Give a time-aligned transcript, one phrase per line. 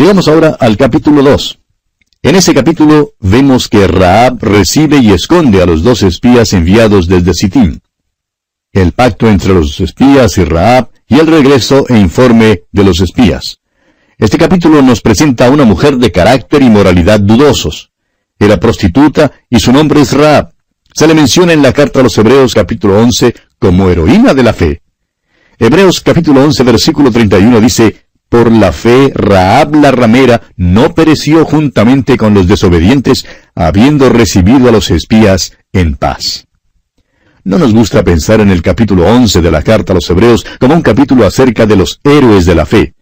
[0.00, 1.58] Llegamos ahora al capítulo 2.
[2.22, 7.34] En ese capítulo vemos que Raab recibe y esconde a los dos espías enviados desde
[7.34, 7.80] Sittim.
[8.72, 13.60] El pacto entre los espías y Raab y el regreso e informe de los espías.
[14.16, 17.92] Este capítulo nos presenta a una mujer de carácter y moralidad dudosos.
[18.38, 20.54] Era prostituta y su nombre es Raab.
[20.94, 24.54] Se le menciona en la carta a los Hebreos capítulo 11 como heroína de la
[24.54, 24.80] fe.
[25.58, 32.16] Hebreos capítulo 11 versículo 31 dice, Por la fe Raab la ramera no pereció juntamente
[32.16, 36.46] con los desobedientes, habiendo recibido a los espías en paz.
[37.42, 40.76] No nos gusta pensar en el capítulo 11 de la carta a los Hebreos como
[40.76, 42.94] un capítulo acerca de los héroes de la fe.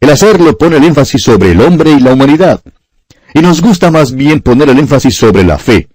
[0.00, 2.60] El hacerlo pone el énfasis sobre el hombre y la humanidad.
[3.34, 5.90] Y nos gusta más bien poner el énfasis sobre la fe.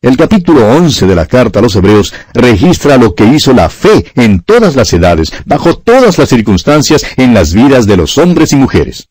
[0.00, 4.06] El capítulo 11 de la carta a los Hebreos registra lo que hizo la fe
[4.14, 8.56] en todas las edades, bajo todas las circunstancias, en las vidas de los hombres y
[8.56, 9.08] mujeres.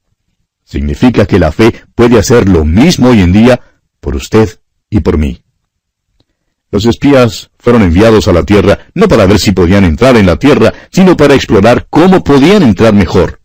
[0.64, 3.60] Significa que la fe puede hacer lo mismo hoy en día
[4.00, 5.44] por usted y por mí.
[6.72, 10.38] Los espías fueron enviados a la tierra no para ver si podían entrar en la
[10.38, 13.42] tierra, sino para explorar cómo podían entrar mejor.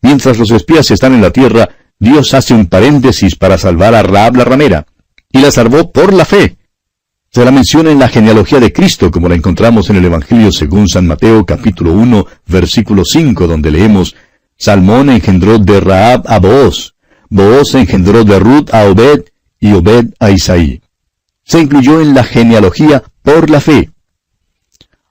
[0.00, 4.36] Mientras los espías están en la tierra, Dios hace un paréntesis para salvar a Raab
[4.36, 4.86] la ramera,
[5.30, 6.56] y la salvó por la fe.
[7.34, 10.86] Se la menciona en la genealogía de Cristo, como la encontramos en el Evangelio según
[10.86, 14.14] San Mateo capítulo 1, versículo 5, donde leemos,
[14.58, 16.94] Salmón engendró de Raab a Booz,
[17.30, 19.24] Booz engendró de Ruth a Obed,
[19.58, 20.82] y Obed a Isaí.
[21.42, 23.88] Se incluyó en la genealogía por la fe.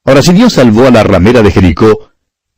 [0.06, 2.12] Ahora, si Dios salvó a la ramera de Jericó,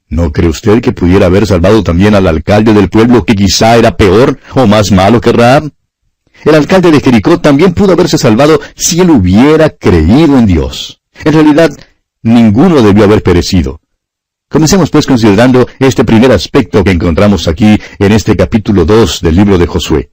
[0.10, 3.96] ¿No cree usted que pudiera haber salvado también al alcalde del pueblo que quizá era
[3.96, 5.72] peor o más malo que Raab?
[6.44, 11.02] El alcalde de Jericó también pudo haberse salvado si él hubiera creído en Dios.
[11.24, 11.70] En realidad,
[12.22, 13.80] ninguno debió haber perecido.
[14.50, 19.58] Comencemos pues considerando este primer aspecto que encontramos aquí en este capítulo 2 del libro
[19.58, 20.12] de Josué.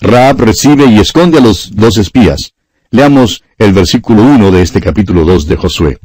[0.00, 2.54] Raab recibe y esconde a los dos espías.
[2.90, 5.98] Leamos el versículo 1 de este capítulo 2 de Josué.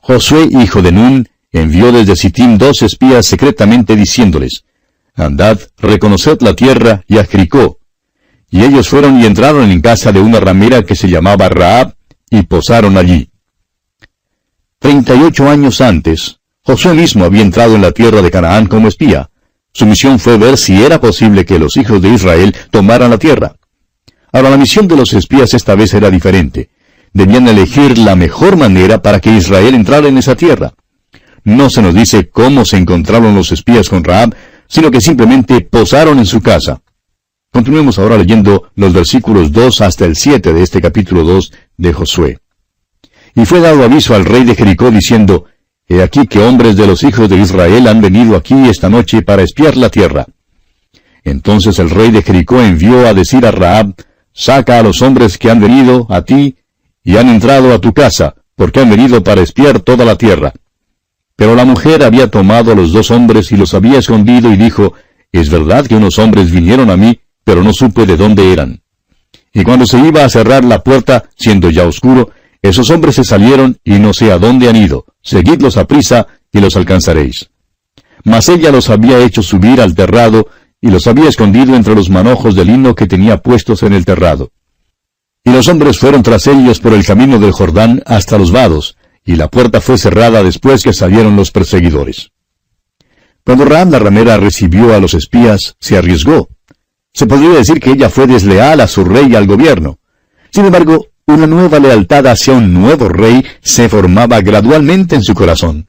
[0.00, 4.64] Josué, hijo de Nun, envió desde Sittim dos espías secretamente diciéndoles,
[5.14, 7.78] Andad, reconoced la tierra y a Jericó.
[8.50, 11.94] Y ellos fueron y entraron en casa de una ramera que se llamaba Raab,
[12.30, 13.30] y posaron allí.
[14.78, 16.38] Treinta y ocho años antes,
[16.68, 19.30] Josué mismo había entrado en la tierra de Canaán como espía.
[19.72, 23.54] Su misión fue ver si era posible que los hijos de Israel tomaran la tierra.
[24.32, 26.68] Ahora la misión de los espías esta vez era diferente.
[27.14, 30.74] Debían elegir la mejor manera para que Israel entrara en esa tierra.
[31.42, 34.34] No se nos dice cómo se encontraron los espías con Raab,
[34.66, 36.82] sino que simplemente posaron en su casa.
[37.58, 42.38] Continuemos ahora leyendo los versículos 2 hasta el 7 de este capítulo 2 de Josué.
[43.34, 45.46] Y fue dado aviso al rey de Jericó diciendo,
[45.88, 49.42] He aquí que hombres de los hijos de Israel han venido aquí esta noche para
[49.42, 50.26] espiar la tierra.
[51.24, 53.92] Entonces el rey de Jericó envió a decir a Raab,
[54.32, 56.58] Saca a los hombres que han venido a ti
[57.02, 60.52] y han entrado a tu casa, porque han venido para espiar toda la tierra.
[61.34, 64.94] Pero la mujer había tomado a los dos hombres y los había escondido y dijo,
[65.32, 68.82] Es verdad que unos hombres vinieron a mí, pero no supe de dónde eran.
[69.54, 72.28] Y cuando se iba a cerrar la puerta, siendo ya oscuro,
[72.60, 75.06] esos hombres se salieron y no sé a dónde han ido.
[75.22, 77.48] Seguidlos a prisa y los alcanzaréis.
[78.22, 80.48] Mas ella los había hecho subir al terrado
[80.78, 84.52] y los había escondido entre los manojos de lino que tenía puestos en el terrado.
[85.42, 89.36] Y los hombres fueron tras ellos por el camino del Jordán hasta los vados, y
[89.36, 92.30] la puerta fue cerrada después que salieron los perseguidores.
[93.42, 96.50] Cuando Raab la ramera recibió a los espías, se arriesgó.
[97.12, 99.98] Se podría decir que ella fue desleal a su rey y al gobierno.
[100.50, 105.88] Sin embargo, una nueva lealtad hacia un nuevo rey se formaba gradualmente en su corazón.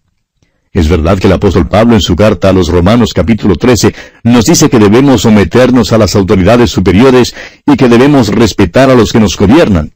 [0.71, 4.45] Es verdad que el apóstol Pablo en su carta a los Romanos capítulo 13 nos
[4.45, 7.33] dice que debemos someternos a las autoridades superiores
[7.65, 9.93] y que debemos respetar a los que nos gobiernan.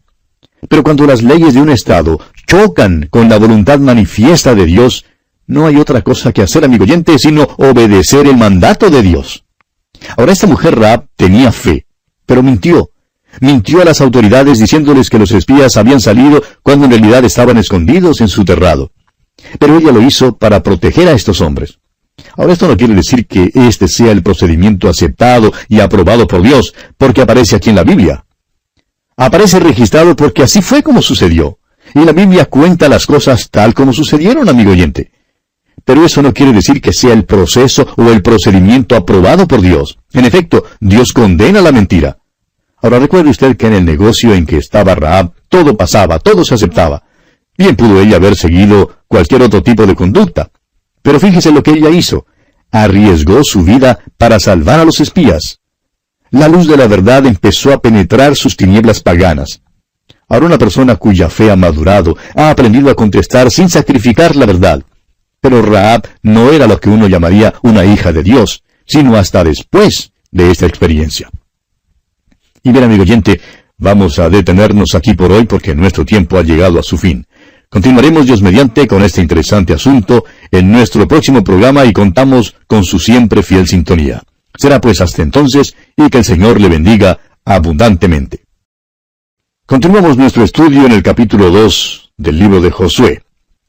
[0.69, 5.05] Pero cuando las leyes de un Estado chocan con la voluntad manifiesta de Dios,
[5.45, 9.42] no hay otra cosa que hacer, amigo oyente, sino obedecer el mandato de Dios.
[10.17, 11.85] Ahora esta mujer Raab tenía fe,
[12.25, 12.91] pero mintió.
[13.41, 18.21] Mintió a las autoridades diciéndoles que los espías habían salido cuando en realidad estaban escondidos
[18.21, 18.91] en su terrado.
[19.59, 21.79] Pero ella lo hizo para proteger a estos hombres.
[22.37, 26.73] Ahora esto no quiere decir que este sea el procedimiento aceptado y aprobado por Dios,
[26.97, 28.25] porque aparece aquí en la Biblia.
[29.17, 31.59] Aparece registrado porque así fue como sucedió.
[31.93, 35.11] Y la Biblia cuenta las cosas tal como sucedieron, amigo oyente.
[35.85, 39.97] Pero eso no quiere decir que sea el proceso o el procedimiento aprobado por Dios.
[40.13, 42.17] En efecto, Dios condena la mentira.
[42.81, 46.55] Ahora recuerde usted que en el negocio en que estaba Raab, todo pasaba, todo se
[46.55, 47.03] aceptaba.
[47.57, 50.49] Bien pudo ella haber seguido cualquier otro tipo de conducta.
[51.01, 52.25] Pero fíjese lo que ella hizo.
[52.71, 55.59] arriesgó su vida para salvar a los espías.
[56.31, 59.61] La luz de la verdad empezó a penetrar sus tinieblas paganas.
[60.27, 64.83] Ahora una persona cuya fe ha madurado ha aprendido a contestar sin sacrificar la verdad.
[65.43, 70.13] Pero Raab no era lo que uno llamaría una hija de Dios, sino hasta después
[70.31, 71.29] de esta experiencia.
[72.63, 73.41] Y bien, amigo oyente,
[73.77, 77.27] vamos a detenernos aquí por hoy porque nuestro tiempo ha llegado a su fin.
[77.67, 82.97] Continuaremos Dios mediante con este interesante asunto en nuestro próximo programa y contamos con su
[82.97, 84.23] siempre fiel sintonía.
[84.57, 88.45] Será pues hasta entonces y que el Señor le bendiga abundantemente.
[89.65, 93.23] Continuamos nuestro estudio en el capítulo 2 del libro de Josué.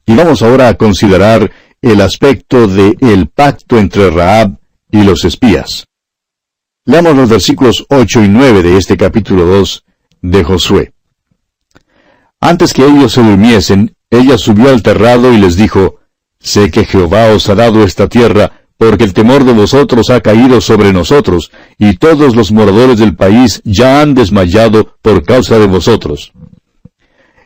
[0.05, 1.51] Y vamos ahora a considerar
[1.81, 4.57] el aspecto de el pacto entre Raab
[4.91, 5.85] y los espías.
[6.85, 9.83] Leamos los versículos 8 y 9 de este capítulo 2
[10.21, 10.93] de Josué.
[12.39, 15.99] Antes que ellos se durmiesen, ella subió al terrado y les dijo,
[16.39, 20.61] Sé que Jehová os ha dado esta tierra, porque el temor de vosotros ha caído
[20.61, 26.33] sobre nosotros, y todos los moradores del país ya han desmayado por causa de vosotros.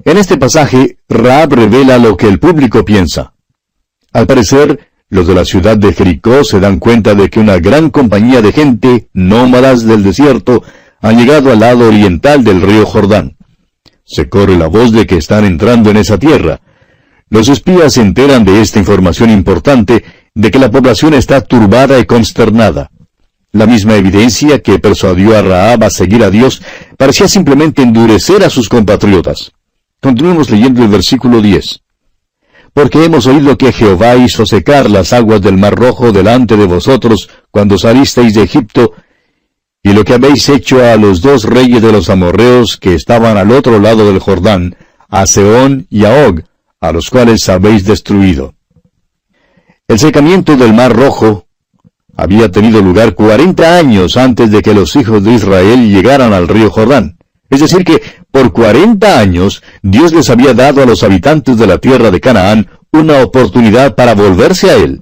[0.04, 3.34] En este pasaje, Raab revela lo que el público piensa.
[4.12, 4.80] Al parecer,
[5.10, 8.52] los de la ciudad de Jericó se dan cuenta de que una gran compañía de
[8.52, 10.64] gente, nómadas del desierto,
[11.02, 13.38] han llegado al lado oriental del río Jordán.
[14.04, 16.62] Se corre la voz de que están entrando en esa tierra.
[17.30, 20.04] Los espías se enteran de esta información importante,
[20.34, 22.92] de que la población está turbada y consternada.
[23.52, 26.62] La misma evidencia que persuadió a Raab a seguir a Dios
[26.98, 29.52] parecía simplemente endurecer a sus compatriotas.
[30.00, 31.82] Continuemos leyendo el versículo 10
[32.74, 37.30] porque hemos oído que Jehová hizo secar las aguas del mar rojo delante de vosotros
[37.52, 38.94] cuando salisteis de Egipto,
[39.82, 43.52] y lo que habéis hecho a los dos reyes de los amorreos que estaban al
[43.52, 44.76] otro lado del Jordán,
[45.08, 46.42] a Seón y a Og,
[46.82, 48.54] a los cuales habéis destruido.
[49.88, 51.48] El secamiento del mar rojo
[52.16, 56.70] había tenido lugar cuarenta años antes de que los hijos de Israel llegaran al río
[56.70, 57.19] Jordán.
[57.50, 58.02] Es decir, que
[58.32, 62.68] por cuarenta años Dios les había dado a los habitantes de la tierra de Canaán
[62.92, 65.02] una oportunidad para volverse a Él.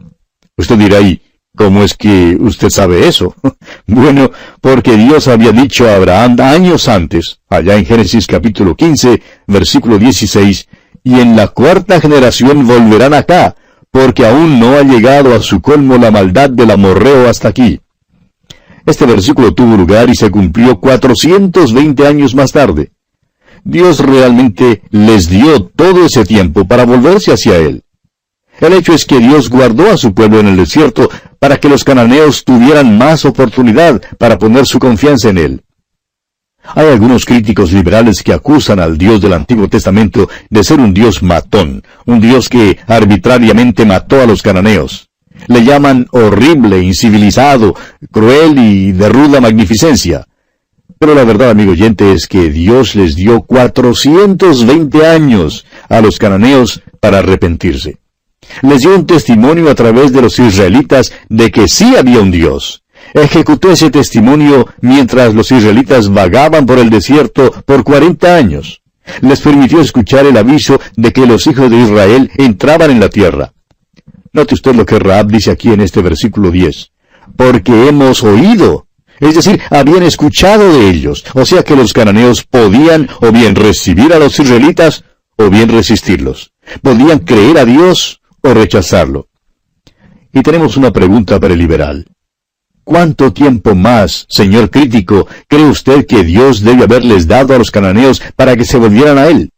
[0.55, 1.21] Usted dirá, ¿y
[1.55, 3.35] cómo es que usted sabe eso?
[3.87, 9.97] bueno, porque Dios había dicho a Abraham años antes, allá en Génesis capítulo 15, versículo
[9.97, 10.67] 16,
[11.03, 13.55] y en la cuarta generación volverán acá,
[13.91, 17.79] porque aún no ha llegado a su colmo la maldad del amorreo hasta aquí.
[18.87, 22.93] Este versículo tuvo lugar y se cumplió 420 años más tarde.
[23.65, 27.83] Dios realmente les dio todo ese tiempo para volverse hacia Él.
[28.61, 31.83] El hecho es que Dios guardó a su pueblo en el desierto para que los
[31.83, 35.63] cananeos tuvieran más oportunidad para poner su confianza en Él.
[36.63, 41.21] Hay algunos críticos liberales que acusan al Dios del Antiguo Testamento de ser un Dios
[41.21, 45.06] matón, un Dios que arbitrariamente mató a los cananeos.
[45.47, 47.75] Le llaman horrible, incivilizado,
[48.11, 50.25] cruel y de ruda magnificencia.
[50.99, 56.81] Pero la verdad, amigo oyente, es que Dios les dio 420 años a los cananeos
[56.99, 57.99] para arrepentirse.
[58.61, 62.83] Les dio un testimonio a través de los israelitas de que sí había un Dios.
[63.13, 68.81] Ejecutó ese testimonio mientras los israelitas vagaban por el desierto por 40 años.
[69.21, 73.53] Les permitió escuchar el aviso de que los hijos de Israel entraban en la tierra.
[74.33, 76.91] Note usted lo que Raab dice aquí en este versículo 10.
[77.35, 78.87] Porque hemos oído.
[79.19, 81.23] Es decir, habían escuchado de ellos.
[81.33, 85.03] O sea que los cananeos podían o bien recibir a los israelitas
[85.37, 86.51] o bien resistirlos.
[86.81, 89.27] Podían creer a Dios o rechazarlo.
[90.33, 92.05] Y tenemos una pregunta para el liberal.
[92.83, 98.21] ¿Cuánto tiempo más, señor crítico, cree usted que Dios debe haberles dado a los cananeos
[98.35, 99.51] para que se volvieran a Él?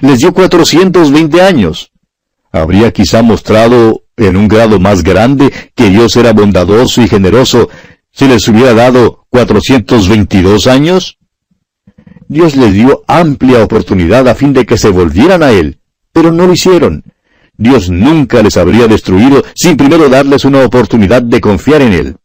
[0.00, 1.90] Les dio 420 años.
[2.52, 7.68] Habría quizá mostrado en un grado más grande que Dios era bondadoso y generoso
[8.10, 11.18] si les hubiera dado 422 años?
[12.26, 15.80] Dios les dio amplia oportunidad a fin de que se volvieran a Él,
[16.12, 17.04] pero no lo hicieron.
[17.56, 22.16] Dios nunca les habría destruido sin primero darles una oportunidad de confiar en Él.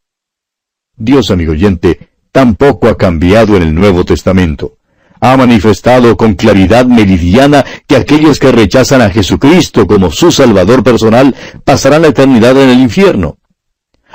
[0.95, 4.77] Dios, amigo oyente, tampoco ha cambiado en el Nuevo Testamento
[5.23, 11.33] ha manifestado con claridad meridiana que aquellos que rechazan a Jesucristo como su Salvador personal
[11.63, 13.37] pasarán la eternidad en el infierno.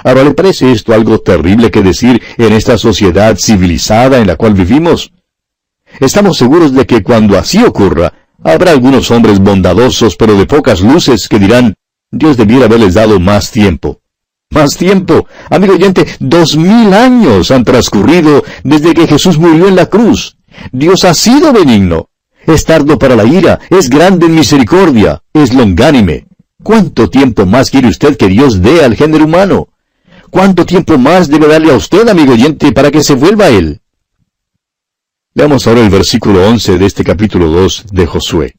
[0.04, 4.52] Ahora, ¿le parece esto algo terrible que decir en esta sociedad civilizada en la cual
[4.52, 5.10] vivimos?
[5.98, 8.12] Estamos seguros de que cuando así ocurra,
[8.44, 11.74] habrá algunos hombres bondadosos pero de pocas luces que dirán,
[12.10, 14.02] Dios debiera haberles dado más tiempo.
[14.50, 15.26] Más tiempo.
[15.48, 20.37] Amigo oyente, dos mil años han transcurrido desde que Jesús murió en la cruz.
[20.72, 22.08] Dios ha sido benigno.
[22.46, 26.26] Es tardo para la ira, es grande en misericordia, es longánime.
[26.62, 29.68] ¿Cuánto tiempo más quiere usted que Dios dé al género humano?
[30.30, 33.80] ¿Cuánto tiempo más debe darle a usted, amigo oyente, para que se vuelva a él?
[35.34, 38.56] Veamos ahora el versículo 11 de este capítulo 2 de Josué.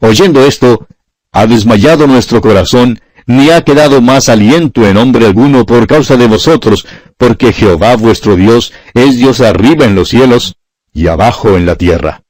[0.00, 0.86] Oyendo esto,
[1.32, 6.26] ha desmayado nuestro corazón, ni ha quedado más aliento en hombre alguno por causa de
[6.26, 10.56] vosotros, porque Jehová vuestro Dios es Dios arriba en los cielos
[10.92, 12.22] y abajo en la tierra.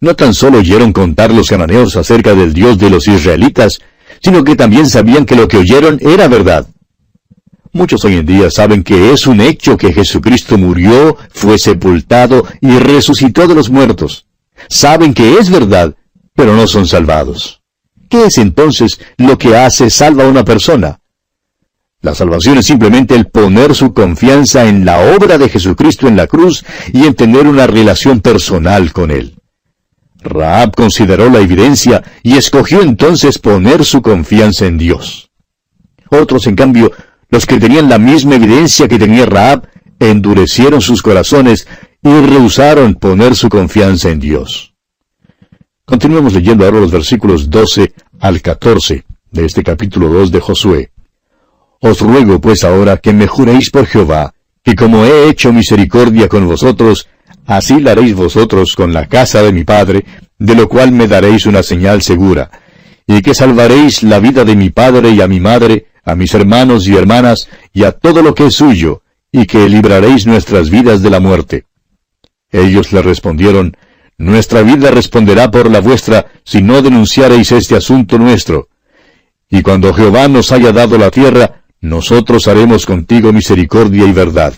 [0.00, 3.80] No tan solo oyeron contar los cananeos acerca del Dios de los israelitas,
[4.22, 6.66] sino que también sabían que lo que oyeron era verdad.
[7.72, 12.78] Muchos hoy en día saben que es un hecho que Jesucristo murió, fue sepultado y
[12.78, 14.26] resucitó de los muertos.
[14.68, 15.94] Saben que es verdad,
[16.34, 17.62] pero no son salvados.
[18.08, 21.00] ¿Qué es entonces lo que hace salva a una persona?
[22.04, 26.26] La salvación es simplemente el poner su confianza en la obra de Jesucristo en la
[26.26, 29.36] cruz y en tener una relación personal con Él.
[30.20, 35.30] Raab consideró la evidencia y escogió entonces poner su confianza en Dios.
[36.10, 36.92] Otros, en cambio,
[37.30, 39.66] los que tenían la misma evidencia que tenía Raab,
[39.98, 41.66] endurecieron sus corazones
[42.02, 44.74] y rehusaron poner su confianza en Dios.
[45.86, 50.93] Continuemos leyendo ahora los versículos 12 al 14 de este capítulo 2 de Josué.
[51.86, 56.46] Os ruego pues ahora que me juréis por Jehová, que como he hecho misericordia con
[56.46, 57.08] vosotros,
[57.44, 60.06] así la haréis vosotros con la casa de mi padre,
[60.38, 62.50] de lo cual me daréis una señal segura,
[63.06, 66.88] y que salvaréis la vida de mi padre y a mi madre, a mis hermanos
[66.88, 71.10] y hermanas, y a todo lo que es suyo, y que libraréis nuestras vidas de
[71.10, 71.66] la muerte.
[72.50, 73.76] Ellos le respondieron,
[74.16, 78.68] Nuestra vida responderá por la vuestra, si no denunciareis este asunto nuestro.
[79.50, 84.54] Y cuando Jehová nos haya dado la tierra, nosotros haremos contigo misericordia y verdad.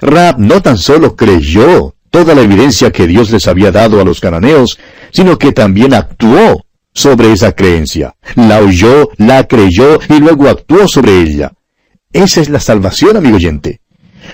[0.00, 4.20] Rab no tan solo creyó toda la evidencia que Dios les había dado a los
[4.20, 4.78] cananeos,
[5.12, 8.14] sino que también actuó sobre esa creencia.
[8.34, 11.52] La oyó, la creyó y luego actuó sobre ella.
[12.12, 13.80] Esa es la salvación, amigo oyente.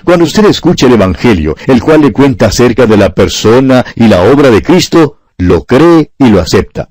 [0.03, 4.23] Cuando usted escucha el Evangelio, el cual le cuenta acerca de la persona y la
[4.23, 6.89] obra de Cristo, lo cree y lo acepta.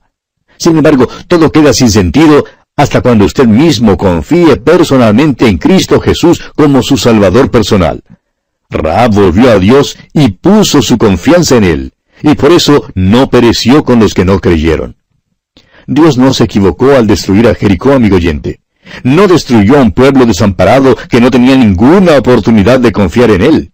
[0.57, 2.45] Sin embargo, todo queda sin sentido
[2.79, 8.05] hasta cuando usted mismo confíe personalmente en Cristo Jesús como su Salvador personal.
[8.71, 11.93] Raab volvió a Dios y puso su confianza en Él,
[12.23, 14.97] y por eso no pereció con los que no creyeron.
[15.89, 18.61] Dios no se equivocó al destruir a Jericó, amigo oyente.
[19.03, 23.73] No destruyó a un pueblo desamparado que no tenía ninguna oportunidad de confiar en él.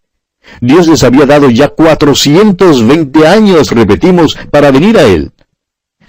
[0.62, 5.33] Dios les había dado ya 420 años, repetimos, para venir a él.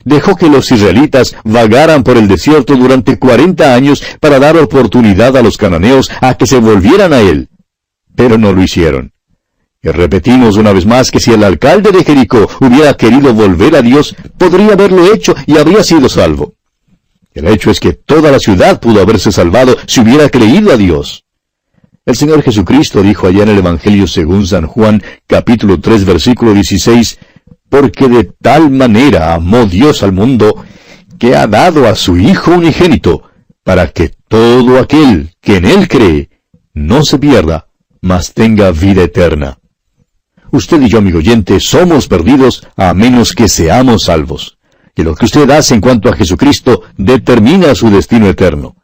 [0.05, 5.41] Dejó que los israelitas vagaran por el desierto durante 40 años para dar oportunidad a
[5.41, 7.49] los cananeos a que se volvieran a él.
[8.15, 9.11] Pero no lo hicieron.
[9.81, 13.81] Y repetimos una vez más que si el alcalde de Jericó hubiera querido volver a
[13.81, 16.53] Dios, podría haberlo hecho y habría sido salvo.
[17.33, 21.25] El hecho es que toda la ciudad pudo haberse salvado si hubiera creído a Dios.
[22.05, 27.17] El Señor Jesucristo dijo allá en el Evangelio según San Juan, capítulo 3, versículo 16,
[27.69, 30.63] porque de tal manera amó Dios al mundo,
[31.17, 33.23] que ha dado a su Hijo unigénito,
[33.63, 36.29] para que todo aquel que en Él cree
[36.73, 37.67] no se pierda,
[38.01, 39.57] mas tenga vida eterna.
[40.51, 44.57] Usted y yo, amigo oyente, somos perdidos a menos que seamos salvos.
[44.95, 48.75] Y lo que usted hace en cuanto a Jesucristo determina su destino eterno.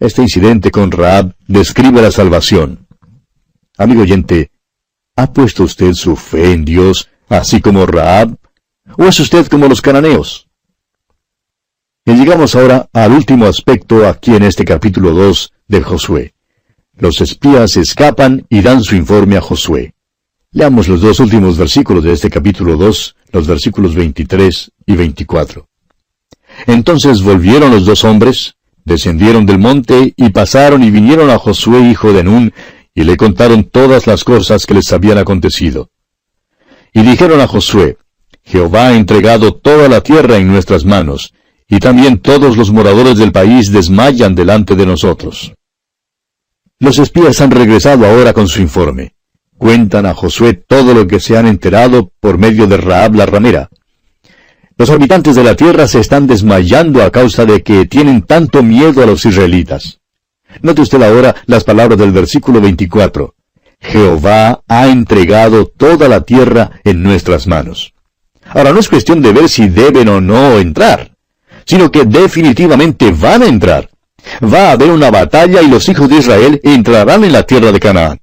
[0.00, 2.86] Este incidente con Raab describe la salvación.
[3.76, 4.50] Amigo oyente,
[5.14, 8.36] ¿ha puesto usted su fe en Dios así como Raab?
[8.96, 10.48] ¿O es usted como los cananeos?
[12.04, 16.34] Y llegamos ahora al último aspecto aquí en este capítulo 2 de Josué.
[16.96, 19.94] Los espías escapan y dan su informe a Josué.
[20.52, 25.68] Leamos los dos últimos versículos de este capítulo 2, los versículos 23 y 24.
[26.66, 28.54] Entonces volvieron los dos hombres,
[28.84, 32.52] descendieron del monte y pasaron y vinieron a Josué hijo de Nun,
[32.94, 35.90] y le contaron todas las cosas que les habían acontecido.
[36.92, 37.96] Y dijeron a Josué,
[38.44, 41.34] Jehová ha entregado toda la tierra en nuestras manos,
[41.68, 45.52] y también todos los moradores del país desmayan delante de nosotros.
[46.80, 49.14] Los espías han regresado ahora con su informe.
[49.58, 53.68] Cuentan a Josué todo lo que se han enterado por medio de Raab la ramera.
[54.78, 59.02] Los habitantes de la tierra se están desmayando a causa de que tienen tanto miedo
[59.02, 59.98] a los israelitas.
[60.62, 63.34] Note usted ahora las palabras del versículo 24.
[63.80, 67.94] Jehová ha entregado toda la tierra en nuestras manos.
[68.50, 71.12] Ahora no es cuestión de ver si deben o no entrar,
[71.64, 73.90] sino que definitivamente van a entrar.
[74.42, 77.80] Va a haber una batalla y los hijos de Israel entrarán en la tierra de
[77.80, 78.20] Canaán.